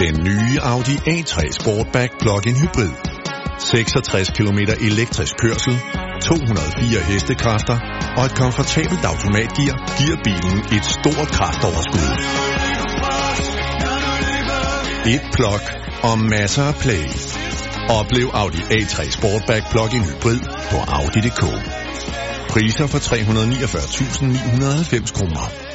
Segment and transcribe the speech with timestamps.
[0.00, 2.92] Den nye Audi A3 Sportback Plug-in Hybrid.
[3.58, 5.78] 66 km elektrisk kørsel,
[6.22, 7.78] 204 hestekræfter
[8.16, 12.08] og et komfortabelt automatgear giver bilen et stort kraftoverskud.
[15.14, 15.62] Et plug
[16.10, 17.04] og masser af play.
[17.98, 20.40] Oplev Audi A3 Sportback Plug-in Hybrid
[20.70, 21.42] på Audi.dk.
[22.52, 25.69] Priser for 349.990 kroner.